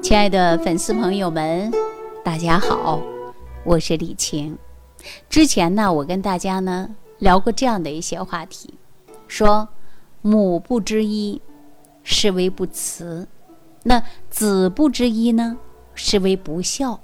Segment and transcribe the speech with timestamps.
[0.00, 1.70] 亲爱的粉丝朋友们，
[2.24, 3.02] 大家好，
[3.64, 4.56] 我是李晴。
[5.28, 8.74] 之前呢，我跟大家呢聊过这样的一些话题，
[9.26, 9.68] 说
[10.22, 11.42] 母不知医，
[12.04, 13.26] 是为不慈；
[13.82, 15.58] 那子不知一呢，
[15.94, 17.00] 是为不孝。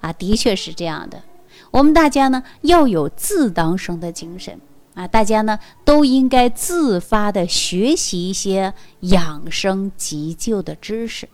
[0.00, 1.22] 啊，的确是这样的。
[1.70, 4.60] 我们大家呢要有自当生的精神
[4.94, 11.28] 啊，大家呢都应该自发的学习一些养生急救的知识。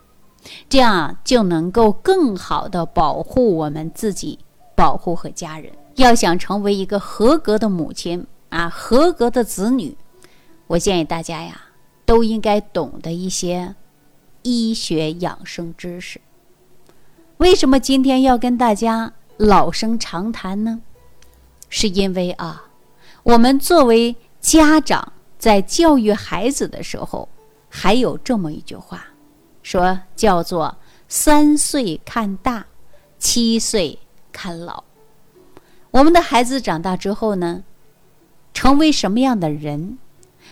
[0.68, 4.38] 这样就能够更好的保护我们自己，
[4.74, 5.72] 保护和家人。
[5.96, 9.96] 要想成为一个合格的母亲啊，合格的子女，
[10.66, 11.60] 我建议大家呀，
[12.04, 13.74] 都应该懂得一些
[14.42, 16.20] 医学养生知识。
[17.36, 20.80] 为什么今天要跟大家老生常谈呢？
[21.68, 22.64] 是因为啊，
[23.22, 27.28] 我们作为家长在教育孩子的时候，
[27.68, 29.06] 还有这么一句话。
[29.62, 30.76] 说叫做
[31.08, 32.66] 三岁看大，
[33.18, 33.98] 七岁
[34.32, 34.84] 看老。
[35.90, 37.62] 我们的孩子长大之后呢，
[38.54, 39.98] 成为什么样的人，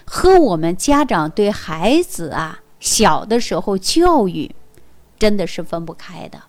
[0.05, 4.55] 和我们家长对孩子啊小的时候教育，
[5.19, 6.43] 真的是分不开的。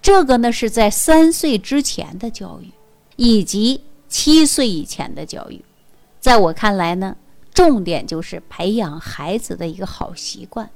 [0.00, 2.72] 这个呢是在三岁之前的教育，
[3.16, 5.62] 以及七岁以前的教育，
[6.18, 7.14] 在我看来呢，
[7.52, 10.68] 重点就是培养孩子的一个好习惯。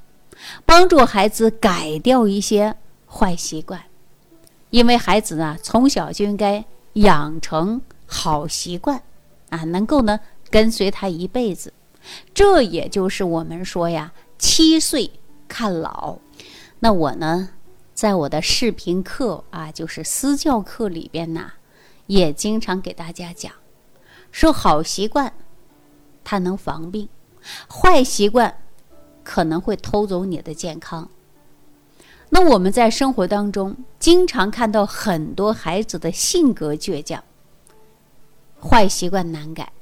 [0.65, 3.83] 帮助孩子改掉一些坏习惯，
[4.71, 9.03] 因为孩子呢从小就应该养成好习惯，
[9.51, 11.73] 啊，能够呢跟随他一辈子。
[12.35, 15.11] 这也就是我们说呀，七岁
[15.47, 16.19] 看老。
[16.81, 17.51] 那我呢，
[17.95, 21.53] 在我的视频课啊，就是私教课里边呢，
[22.07, 23.53] 也经常给大家讲，
[24.33, 25.33] 说好习惯
[26.25, 27.09] 它能防病，
[27.69, 28.57] 坏习惯。
[29.23, 31.09] 可能会偷走你的健康。
[32.31, 37.23] 那我们在生活当中经常看到很多孩子的性格倔强，
[38.61, 39.73] 坏习惯难改，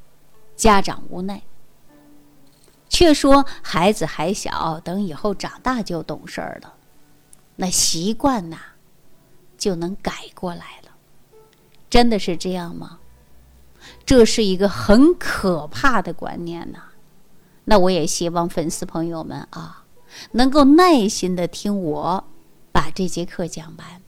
[0.56, 1.43] 家长无奈，
[2.89, 6.75] 却说孩子还小，等以后长大就懂事儿了，
[7.57, 8.59] 那习惯呐
[9.57, 10.91] 就能改过来了。
[11.89, 12.99] 真的是这样吗？
[14.05, 16.90] 这是一个很可怕的观念呐。
[17.71, 19.85] 那我也希望粉丝朋友们啊，
[20.33, 22.25] 能够耐心的听我
[22.73, 24.03] 把这节课讲完，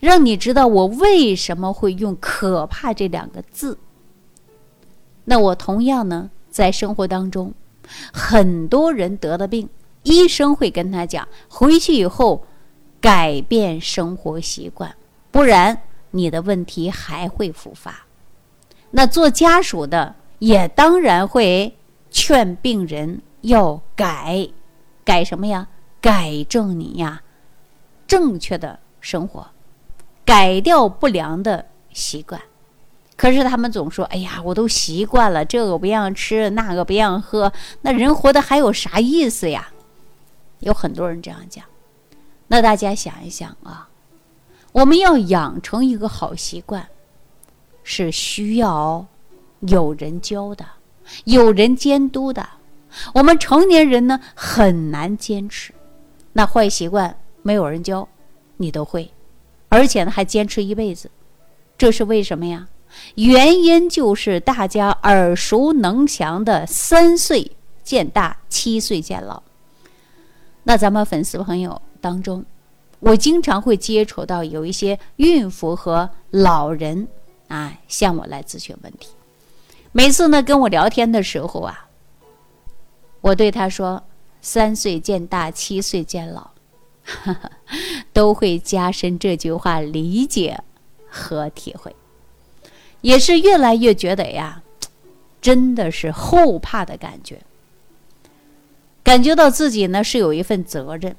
[0.00, 3.76] 让你知道我为什么会用“可怕”这两个字。
[5.26, 7.52] 那我同样呢，在生活当中，
[8.10, 9.68] 很多人得了病，
[10.04, 12.46] 医生会跟他讲，回去以后
[13.02, 14.96] 改变生活习惯，
[15.30, 15.78] 不然
[16.12, 18.06] 你的问题还会复发。
[18.92, 21.76] 那做家属的也当然会。
[22.14, 24.48] 劝病人要改，
[25.04, 25.66] 改什么呀？
[26.00, 27.22] 改正你呀，
[28.06, 29.48] 正确的生活，
[30.24, 32.40] 改掉不良的习惯。
[33.16, 39.72] 可是他们总说：“哎呀，我都习惯了，这个不让吃，那个不让喝，那人活的还有啥意思呀？”
[40.60, 41.64] 有很多人这样讲。
[42.46, 43.88] 那大家想一想啊，
[44.70, 46.88] 我们要养成一个好习惯，
[47.82, 49.04] 是需要
[49.60, 50.64] 有人教的。
[51.24, 52.48] 有人监督的，
[53.14, 55.72] 我们成年人呢很难坚持。
[56.32, 58.08] 那坏习惯没有人教，
[58.56, 59.10] 你都会，
[59.68, 61.10] 而且呢还坚持一辈子，
[61.78, 62.68] 这是为什么呀？
[63.16, 67.50] 原因就是大家耳熟能详的“三岁
[67.82, 69.42] 见大，七岁见老”。
[70.62, 72.44] 那咱们粉丝朋友当中，
[73.00, 77.06] 我经常会接触到有一些孕妇和老人
[77.48, 79.08] 啊向我来咨询问题。
[79.96, 81.86] 每次呢跟我聊天的时候啊，
[83.20, 84.02] 我对他说
[84.42, 86.50] ：“三岁见大，七岁见老”，
[88.12, 90.60] 都会加深这句话理解
[91.08, 91.94] 和体会，
[93.02, 94.64] 也是越来越觉得呀，
[95.40, 97.40] 真的是后怕的感觉，
[99.04, 101.14] 感觉到自己呢是有一份责任，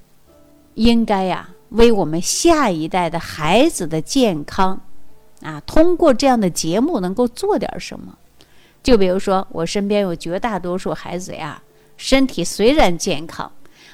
[0.73, 4.81] 应该呀为我们下一代的孩子的健康
[5.43, 8.17] 啊，通过这样的节目能够做点什么。
[8.85, 11.59] 就比如说，我身边有绝大多数孩子呀，
[11.97, 13.52] 身体虽然健康，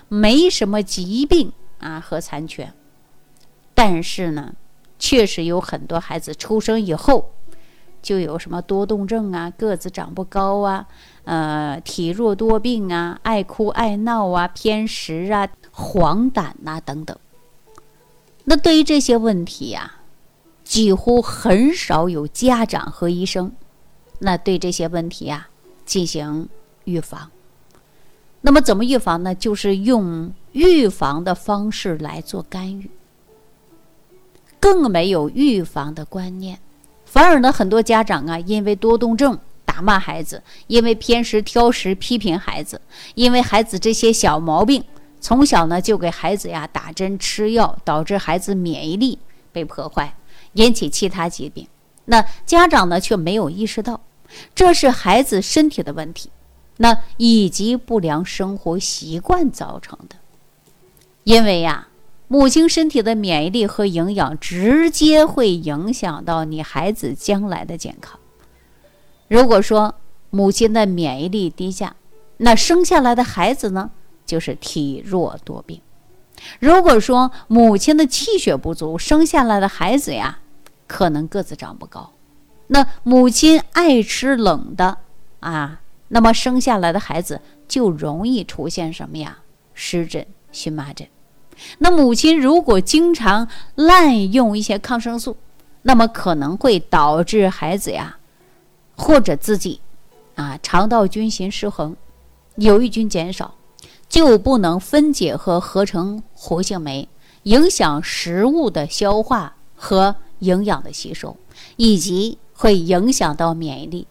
[0.10, 1.50] 没什么疾病
[1.80, 2.74] 啊和残缺，
[3.74, 4.54] 但是呢，
[5.00, 7.32] 确实有很多孩子出生以后
[8.02, 10.86] 就有什么多动症啊，个子长不高啊，
[11.24, 17.18] 呃，体弱多病啊，爱哭爱闹啊，偏食啊，黄疸呐等等。
[18.44, 20.00] 那对于这些问题呀，
[20.66, 23.50] 几乎很少有家长和医生。
[24.24, 25.48] 那对这些问题呀，
[25.84, 26.48] 进行
[26.84, 27.32] 预防。
[28.42, 29.34] 那么怎么预防呢？
[29.36, 32.90] 就是用预防的方式来做干预，
[34.60, 36.60] 更没有预防的观念，
[37.06, 42.80] 反而呢，很多家长啊，因为多动症打骂孩子，因为偏食挑食批评孩子，
[43.16, 44.84] 因为孩子这些小毛病，
[45.20, 49.20] 从小呢就给孩子呀打针吃药，导致孩子免疫力
[49.52, 50.16] 被破坏，
[50.54, 51.68] 引起其他疾病。
[52.06, 54.02] 那家长呢却没有意识到，
[54.54, 56.30] 这是孩子身体的问题，
[56.78, 60.16] 那以及不良生活习惯造成的。
[61.24, 61.88] 因为呀，
[62.28, 68.20] 母亲身体的免疫力和营养直接会影响到你孩子将来的健康。
[69.28, 69.96] 如果说
[70.30, 71.96] 母亲的免疫力低下，
[72.38, 73.92] 那生下来的孩子呢
[74.26, 75.80] 就是体弱多病；
[76.60, 80.40] 如果说母亲的气血不足，生下来的孩子呀。
[80.88, 82.12] 可能个子长不高，
[82.74, 84.98] 那母亲爱吃冷的
[85.42, 89.40] 啊，那么生下来的孩子就容易出现什么呀？
[89.74, 91.06] 湿疹、荨麻疹。
[91.80, 95.36] 那母亲如果经常滥用一些抗生素，
[95.82, 98.18] 那么可能会导致孩子呀，
[98.96, 99.82] 或者自己
[100.36, 101.94] 啊，肠道菌群失衡，
[102.56, 103.54] 有益菌减少，
[104.08, 107.10] 就不能分解和合成活性酶，
[107.44, 110.16] 影响食物的消化和。
[110.42, 111.38] 营养的吸收，
[111.76, 114.06] 以及会影响到免疫力，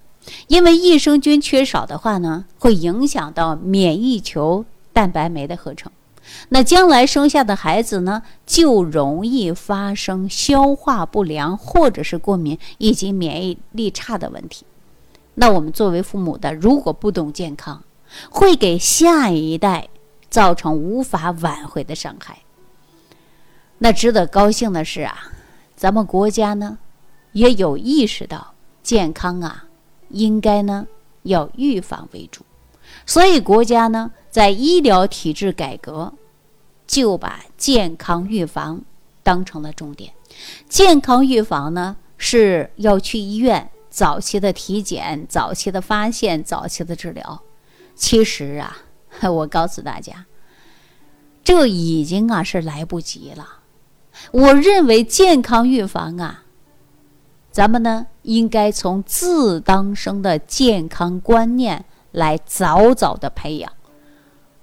[0.49, 5.93] 因为益生菌缺少的话呢，会影响到免疫球蛋白酶的合成。
[6.49, 14.67] 那将来生下的孩子呢，就容易发生消化不良或者是过敏以及免疫力差的问题。
[15.37, 17.85] 那我们作为父母的，如果不懂健康，
[18.31, 19.89] 会给下一代
[20.29, 22.39] 造成无法挽回的伤害。
[23.79, 25.31] 那值得高兴的是啊。
[25.77, 26.77] 咱们国家呢，
[27.33, 29.65] 也有意识到健康啊，
[30.09, 30.87] 应该呢
[31.23, 32.43] 要预防为主，
[33.07, 36.13] 所以国家呢在医疗体制改革，
[36.87, 38.83] 就把健康预防
[39.23, 40.13] 当成了重点。
[40.69, 47.43] 健康预防呢是要去医院早期的体检、早期的发现、早期的治疗。
[47.95, 48.79] 其实啊，
[49.29, 50.25] 我告诉大家，
[51.45, 53.59] 这已经啊是来不及了。
[54.33, 56.45] 我认为健康预防啊，
[57.51, 63.73] 咱们呢应该从自当生的健康观念来早早的培养，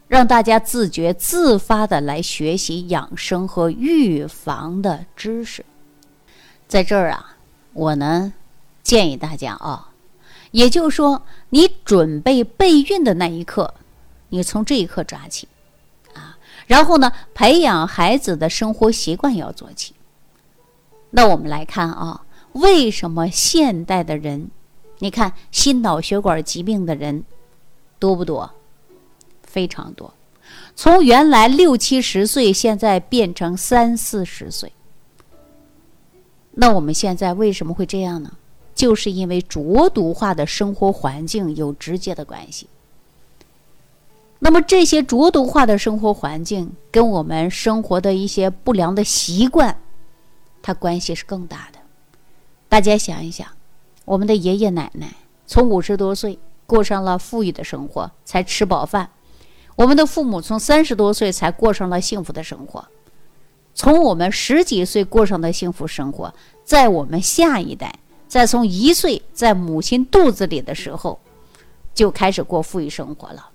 [0.08, 5.66] 让大家自觉自发的来学习养生和预防的知识。
[6.68, 7.38] 在这儿啊，
[7.74, 8.34] 我呢
[8.84, 9.90] 建议大家啊，
[10.52, 13.74] 也就是说，你准备备孕的那一刻，
[14.30, 15.48] 你从这一刻抓起
[16.14, 16.38] 啊。
[16.68, 19.94] 然后呢，培养孩子的生活习惯要做起。
[21.10, 22.22] 那我们来看啊，
[22.60, 24.50] 为什么现代的人，
[25.00, 27.24] 你看心脑血管疾病的人
[28.00, 28.52] 多不多？
[29.44, 30.14] 非常多，
[30.76, 34.72] 从原来六七十岁，现在变成三四十岁。
[36.52, 38.32] 那我们现在为什么会这样呢？
[38.76, 42.68] 就是因为浊毒化的生活环境有直接的关系。
[44.40, 49.76] 那么这些浊毒化的生活环境跟我们生活的一些不良的习惯，
[50.62, 51.77] 它关系是更大的。
[52.70, 53.48] 大家想一想，
[54.04, 55.16] 我们的爷爷奶奶
[55.46, 59.08] 从五十多岁过上了富裕的生活，才吃饱饭；
[59.76, 62.86] 我们的父母从三十多岁才过上了幸福的生活。
[63.74, 66.34] 从我们十几岁过上的幸福生活，
[66.66, 71.20] 在我们下一代，再从一岁在母亲肚子里的时候，
[71.94, 73.50] 就开始过富裕生活了。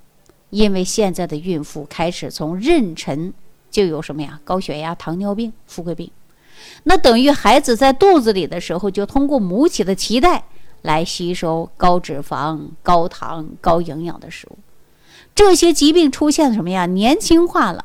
[0.48, 3.32] 因为现在的孕妇开始从妊娠
[3.70, 4.40] 就有什么呀？
[4.44, 6.10] 高血压、糖尿病、富贵病，
[6.84, 10.44] 那等于孩子在肚子里的时候就通过母体的脐带
[10.82, 14.58] 来吸收高脂肪、高糖、高营养的食物，
[15.34, 16.86] 这些疾病出现什么呀？
[16.86, 17.84] 年轻化了，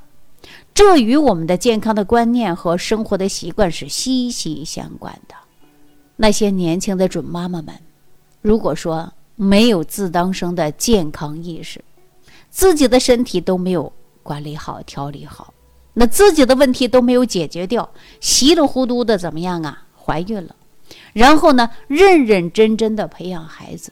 [0.73, 5.35] 这与我们的健康的观念和生活的习惯是息息相关的。
[6.15, 7.73] 那些年轻的准妈妈们，
[8.41, 11.79] 如果说没有自当生的健康意识，
[12.49, 13.93] 自己的身体都没有
[14.23, 15.53] 管理好、调理好，
[15.99, 17.89] 那自己的问题都没有解决掉，
[18.19, 19.85] 稀里糊涂的怎么样啊？
[20.05, 20.55] 怀孕了，
[21.13, 23.91] 然后呢，认认真真的培养孩子，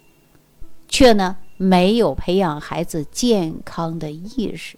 [0.88, 4.78] 却呢没有培养孩子健康的意识。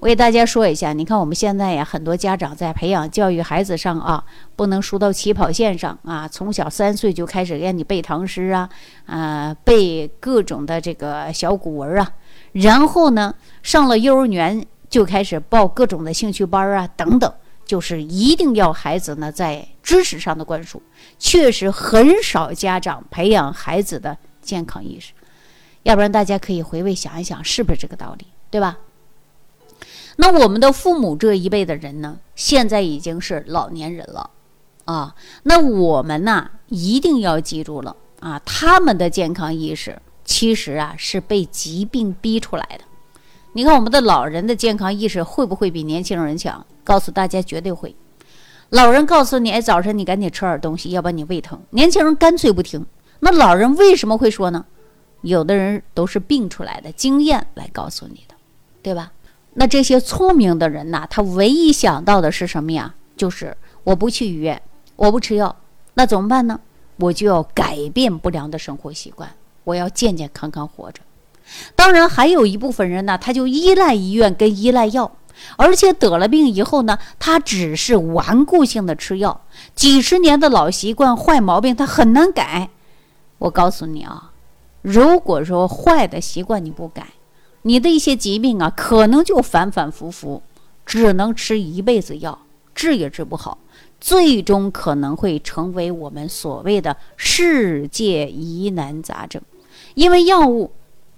[0.00, 8.68] 我给大家说一下，你看我们现在呀，很多家长在培养教育孩子上啊，不能输到起跑线上啊，从小三岁就开始让你背唐诗啊，
[9.04, 12.10] 啊，背各种的这个小古文啊。
[12.52, 14.64] 然后呢，上了幼儿园
[14.96, 17.30] 就开始报各种的兴趣班啊，等等，
[17.66, 20.80] 就是一定要孩子呢在知识上的灌输。
[21.18, 25.12] 确实很少家长培养孩子的健康意识，
[25.82, 28.24] 要不然大家可以回味想一想，是不是这个道理？
[28.50, 28.78] 对吧？
[30.16, 34.30] 那我们的父母这一辈的人呢，现在已经是老年人了
[34.86, 35.14] 啊。
[35.42, 42.84] 那我们呢，一定要记住了啊，他们的健康意识其实啊是被疾病逼出来的。
[43.56, 46.62] 你看我们的老人的健康意识会不会比年轻人强？
[46.84, 47.96] 告诉大家，绝对会。
[48.68, 51.58] 老人告诉你，哎，早晨你赶紧吃点东西，要不然你胃疼。
[51.70, 52.84] 年轻人干脆不听。
[53.20, 54.66] 那老人为什么会说呢？
[55.22, 58.34] 有的人都是病出来的经验来告诉你的，
[58.82, 59.10] 对吧？
[59.54, 62.94] 那这些聪明的人呐，他唯一想到的是什么呀？
[63.16, 64.60] 就是我不去医院，
[64.96, 65.56] 我不吃药，
[65.94, 66.60] 那怎么办呢？
[66.96, 69.30] 我就要改变不良的生活习惯，
[69.64, 71.00] 我要健健康康活着。
[71.74, 75.16] 当然，还有一部分人呢，他就依赖医院跟依赖药，
[75.56, 79.42] 而且得了病以后呢，他只是顽固性的吃药，
[79.74, 82.70] 几十年的老习惯、坏毛病，他很难改。
[83.38, 84.32] 我告诉你啊，
[84.82, 87.06] 如果说坏的习惯你不改，
[87.62, 90.42] 你的一些疾病啊，可能就反反复复，
[90.84, 92.38] 只能吃一辈子药，
[92.74, 93.58] 治也治不好，
[94.00, 99.42] 最终可能会成为我们所谓的世界疑难杂症。
[99.94, 100.70] 因为药物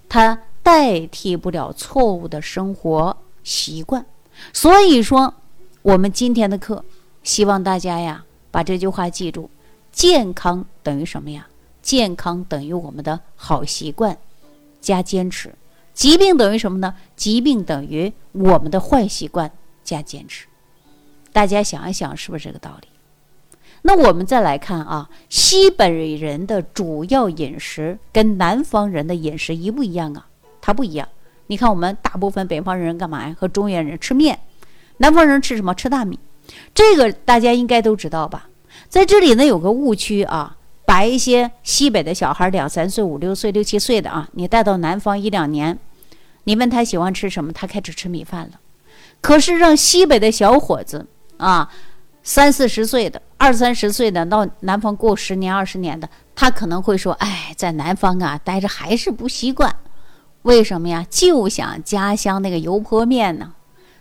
[0.09, 4.05] 它代替不了错误的生活习惯，
[4.53, 5.35] 所以说
[5.83, 6.85] 我们今天的课，
[7.23, 9.51] 希望大家呀把这句话记住：
[9.93, 11.47] 健康等于什么呀？
[11.81, 14.19] 健康等于我们的好习惯
[14.81, 15.55] 加坚持。
[15.95, 16.95] 疾病等于什么呢？
[17.17, 19.51] 疾病等于我们的坏习惯
[19.83, 20.47] 加坚持。
[21.33, 22.89] 大家想一想，是不是这个道理？
[23.83, 30.27] 那我们再来看啊，西北人的主要饮食跟南方人的饮食一不一样啊？
[30.61, 31.09] 它不一样。
[31.47, 33.37] 你看，我们大部分北方人干嘛呀？
[33.39, 34.39] 和中原人吃面，
[34.99, 35.75] 南方人吃什么？
[35.75, 36.19] 吃大米。
[36.75, 38.49] 这个大家应该都知道吧？
[38.89, 40.55] 在这里呢，有个误区啊。
[40.85, 45.79] 把一些西北的小孩，两三岁、五六岁、六七岁的啊，你带到南方一两年。
[46.45, 48.53] 你问他喜欢吃什么，他开始吃米饭了。
[49.21, 51.07] 可是让西北的小伙子
[51.37, 51.69] 啊，
[52.23, 59.75] 三四十岁的、二三十岁的到南方过十年、二十年的，他可能会说：“哎，在南方啊待着还是不习惯，
[60.43, 61.07] 为什么呀？
[61.09, 63.55] 就想家乡那个油泼面呢。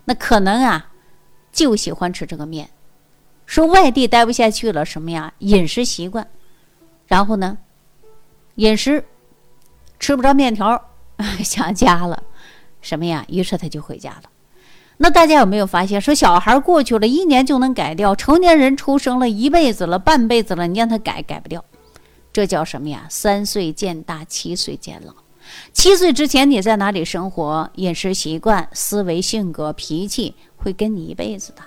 [0.06, 0.92] 那可能啊，
[1.52, 2.70] 就喜欢吃这个面。
[3.46, 5.32] 说外地待不下去了，什么呀？
[5.40, 6.28] 饮食习惯，
[7.06, 7.58] 然后呢，
[8.56, 9.06] 饮食
[10.00, 10.90] 吃不着面条，
[11.44, 12.22] 想家了。”
[12.82, 13.26] 什么呀？
[13.30, 14.24] 于是他就回家了。
[15.00, 21.63] 那大家有没有发现，说小孩过去了一年就能改掉，成年人出生了一辈子了、半辈子了，你让他改改不掉，
[22.34, 23.06] 这叫什么呀？
[23.08, 25.13] 三岁见大，七岁见老。
[25.72, 31.62] 七岁之前你在哪里生活，饮食习惯、思维、性格、脾气会跟你一辈子的。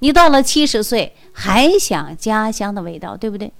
[0.00, 3.50] 你到了七十岁还想家乡的味道，对不对？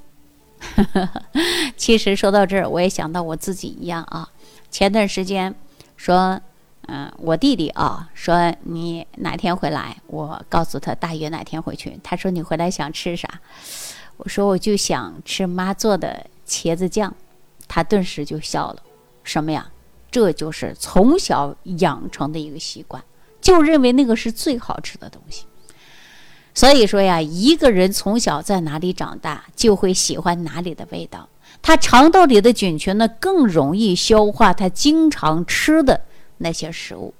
[1.77, 4.29] 其实说到这儿，我也想到我自己一样啊。
[4.71, 5.55] 前段时间
[5.97, 6.39] 说。
[6.89, 11.99] 嗯，我弟弟啊说你哪天回来，我告诉他大约哪天回去。
[12.03, 13.29] 他说你回来想吃啥？
[14.19, 17.13] 我说我就想吃妈做的茄子酱。
[17.69, 18.83] 他顿时就笑了。
[19.25, 19.69] 什么呀？
[20.09, 23.03] 这就是从小养成的一个习惯，
[23.41, 25.45] 就认为那个是最好吃的东西。
[26.55, 31.29] 所以说呀，一个人从小在哪里长大，就会喜欢哪里的味道。
[31.61, 36.01] 他肠道里的菌群呢，更容易消化他经常吃的。
[36.39, 37.15] 那些食物，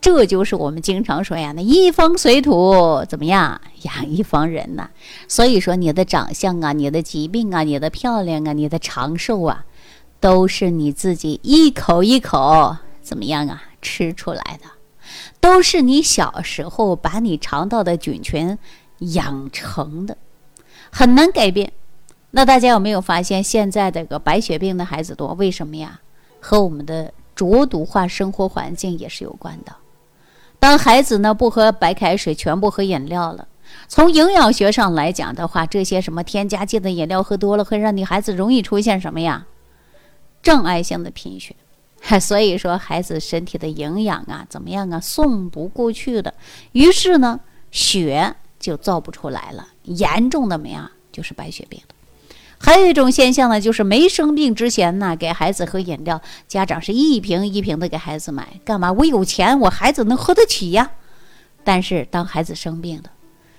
[0.00, 4.88] 这就是我们经常说呀，那一方水土怎么样养一方人呐？
[5.28, 9.64] 所以说，你的长相啊，你的疾病啊，你的漂亮啊，你的长寿啊，
[10.20, 14.68] 都是你自己一口一口怎么样啊吃出来的，
[15.40, 18.56] 都是你小时候把你肠道的菌群
[18.98, 20.16] 养成的，
[20.90, 21.72] 很难改变。
[22.30, 25.34] 那大家有没有发现，现在这个白血病的孩子多？
[25.34, 26.00] 为什么呀？
[26.40, 27.12] 和我们的。
[27.40, 29.74] 浊毒化生活环境也是有关的。
[30.58, 33.48] 当孩子呢不喝白开水，全部喝饮料了，
[33.88, 39.46] 从营养学上来讲的话，这些什么添加剂的饮料喝多了，会让你孩子容易出现什么呀？
[40.42, 41.56] 障碍性的贫血。
[42.20, 46.34] 所以说，孩子身体的营养啊，怎么样啊，送不过去的，
[46.72, 51.80] 于是呢，血就造不出来了，严重的没啊，就是白血病
[52.62, 58.92] 还有一种现象呢，就是没生病之前呢，给孩子喝饮料，家长是一瓶一瓶的给孩子买，干嘛？
[58.92, 60.90] 我有钱，我孩子能喝得起呀。
[61.64, 63.10] 但是当孩子生病了，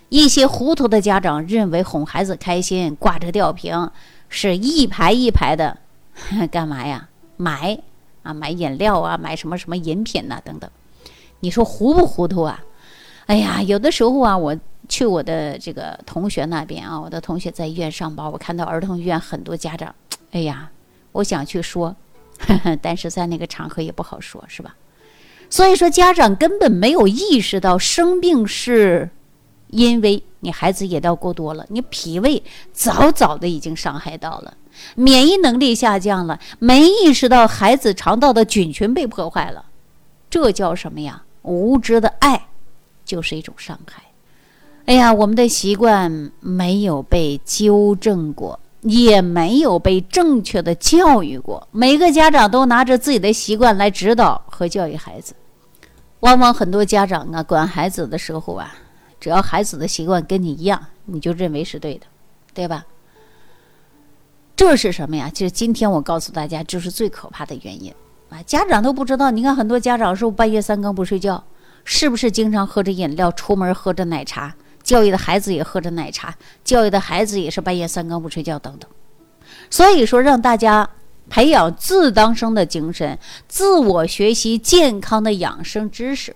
[0.10, 3.90] 一些糊涂的家长认为哄孩子开心，挂着吊瓶，
[4.30, 5.78] 是一排一排的，
[6.52, 7.10] 干嘛呀？
[7.38, 7.80] 买
[8.22, 10.70] 啊，买饮料啊，买什么什么饮品呐，等等。
[11.40, 12.64] 你说糊不糊涂啊？
[13.28, 14.58] 哎呀，有的时候啊，我。
[14.90, 19.96] 去我的这个同学那边啊，我的同学在医院上班，我看到儿童医院很多家长，
[20.32, 20.70] 哎呀，
[21.14, 21.96] 我想去说，
[22.82, 24.76] 但是在那个场合也不好说，是吧？
[25.50, 29.10] 所以说，家长根本没有意识到生病是
[29.68, 34.58] 因为你孩子饮料过多了，你脾胃早早的已经伤害到了，
[34.96, 39.64] 免疫能力下降了，没意识到孩子肠道的菌群被破坏了，
[40.30, 41.24] 这叫什么呀？
[41.44, 42.48] 无知的爱
[43.12, 44.02] 就是一种伤害。
[44.86, 51.68] 哎呀，我们的习惯没有被纠正过，也没有被正确的教育过。
[51.72, 55.34] 每个家长都拿着自己的习惯来指导和教育孩子，
[56.22, 58.74] 往往很多家长啊，管孩子的时候啊，
[59.20, 62.06] 只要孩子的习惯跟你一样，你就认为是对的，
[62.54, 62.86] 对吧？
[64.56, 65.30] 这是什么呀？
[65.30, 67.94] 就是今天我告诉大家，就是最可怕的原因
[68.30, 68.42] 啊！
[68.46, 71.44] 家长都不知道，你看很多家长是不半夜三更不睡觉，
[71.84, 74.56] 是不是经常喝着饮料，出门喝着奶茶？
[74.84, 78.90] 教育的孩子也喝着奶茶，教育的孩子也是半夜三更不睡觉等等。
[79.70, 80.90] 所以说，让大家
[81.30, 86.36] 培养自当生的精神，自我学习健康的养生知识，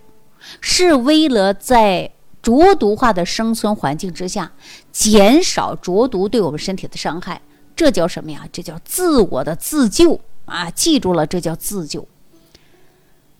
[0.61, 2.11] 是为了在
[2.41, 4.51] 浊毒化的生存环境之下，
[4.91, 7.41] 减少浊毒对我们身体的伤害。
[7.75, 8.47] 这叫什么呀？
[8.53, 10.69] 这叫自我的自救啊！
[10.69, 12.07] 记住了，这叫自救。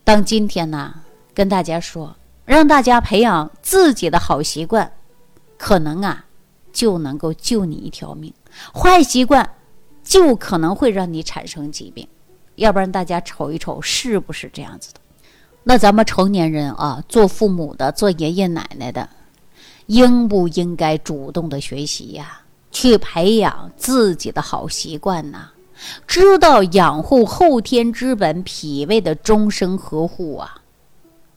[0.04, 0.94] 当今天呢，
[1.36, 2.16] 跟大家说，
[2.46, 4.92] 让大家培养自己的好习惯。
[5.58, 6.26] 可能啊，
[6.74, 8.34] 就能够救你一条命。
[8.74, 9.48] 坏习惯
[10.04, 12.08] 就可能会让你产生疾病。
[12.56, 15.00] 要不然大家瞅一瞅，是不是这样子的？
[15.64, 19.10] 那咱们成年人啊，做父母的、做爷爷奶奶的，
[19.88, 22.42] 应不应该主动的学习呀？
[22.72, 25.50] 去培养自己的好习惯呐？
[26.06, 30.62] 知道养护后天之本脾胃的终身呵护啊，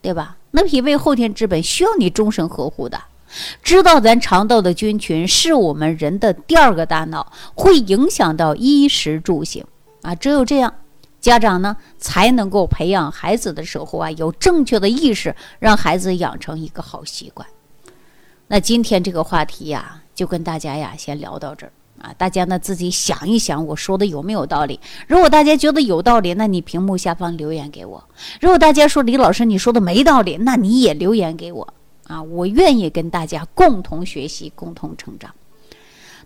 [0.01, 0.37] 对吧？
[0.53, 3.01] 那脾胃后天之本需要你终身呵护的。
[3.63, 9.65] 知道咱肠道的菌群是我们人的第二个大脑，会影响到衣食住行
[10.01, 10.15] 啊。
[10.15, 10.73] 只有这样，
[11.21, 17.47] 家长呢才能够培养孩子的时候啊有正确的意识，让孩子养成一个好习惯。
[18.47, 22.15] 那今天这个话题呀，就跟大家呀先聊到这儿啊。
[22.17, 24.79] 大家呢自己想一想，我说的有没有道理？
[25.07, 28.03] 如果大家觉得有道理，那你屏幕下方留言给我；
[28.41, 31.75] 如果大家说李老师你说的没道理，那你也留言给我。
[32.05, 35.31] 啊，我愿意跟大家共同学习，共同成长。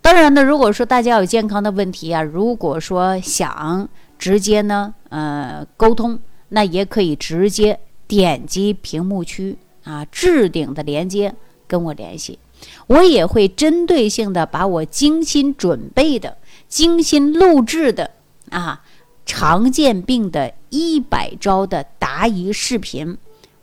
[0.00, 6.18] 当然呢，如果说大家有健康的问题啊，如果说想直接呢，呃，沟通，
[6.50, 11.34] 那也可以直接点击屏幕区啊置顶的连接
[11.66, 12.38] 跟我联系，
[12.86, 16.36] 我也会针对性的把我精心准备的、
[16.68, 18.10] 精心录制的
[18.50, 18.82] 啊
[19.24, 23.16] 常见病的一百招的答疑视频，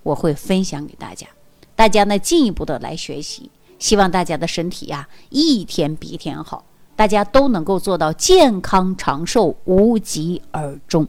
[0.04, 1.28] 我会分享给大家。
[1.76, 6.64] 大家呢进一步的来学习，希望大家的身体呀一天比一天好，
[6.96, 11.08] 大家都能够做到健康长寿、无疾而终。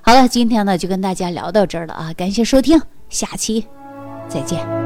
[0.00, 3.66] 好了，今天呢就跟大家聊到这儿了啊，感谢收听，下期
[4.28, 4.85] 再见。